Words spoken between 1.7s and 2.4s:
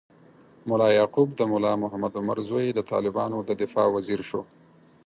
محمد عمر